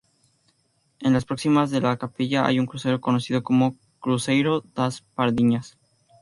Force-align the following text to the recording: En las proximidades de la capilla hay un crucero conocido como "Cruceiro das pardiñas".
En 0.99 1.13
las 1.13 1.25
proximidades 1.25 1.69
de 1.69 1.79
la 1.79 1.95
capilla 1.97 2.47
hay 2.47 2.57
un 2.57 2.65
crucero 2.65 2.99
conocido 2.99 3.43
como 3.43 3.77
"Cruceiro 3.99 4.61
das 4.73 5.01
pardiñas". 5.13 5.77